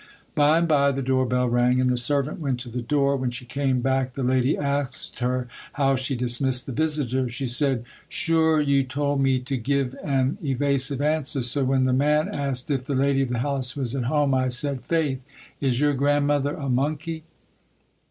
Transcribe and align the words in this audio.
By 0.33 0.57
and 0.57 0.67
by 0.67 0.91
the 0.91 1.03
door 1.03 1.27
bell 1.27 1.47
rang 1.47 1.79
and 1.79 1.87
the 1.87 1.95
servant 1.95 2.39
went 2.39 2.59
to 2.61 2.69
the 2.69 2.81
door. 2.81 3.15
When 3.15 3.29
she 3.29 3.45
came 3.45 3.81
back 3.81 4.15
the 4.15 4.23
lady 4.23 4.57
asked 4.57 5.19
her 5.19 5.47
how 5.73 5.95
she 5.95 6.15
dismissed 6.15 6.65
the 6.65 6.71
visitor. 6.71 7.29
She 7.29 7.45
said, 7.45 7.85
"Shure 8.09 8.59
ye 8.59 8.83
towld 8.83 9.21
me 9.21 9.37
to 9.41 9.57
give 9.57 9.93
an 10.03 10.39
evasive 10.43 11.01
answer, 11.01 11.43
so 11.43 11.63
when 11.65 11.83
the 11.83 11.93
man 11.93 12.27
asked 12.29 12.71
if 12.71 12.85
the 12.85 12.95
lady 12.95 13.21
of 13.21 13.29
the 13.29 13.37
house 13.45 13.75
was 13.75 13.95
at 13.95 14.05
home 14.05 14.33
I 14.33 14.47
said, 14.47 14.83
'Faith! 14.85 15.23
is 15.61 15.79
your 15.79 15.93
grandmother 15.93 16.55
a 16.55 16.67
monkey!'" 16.67 17.23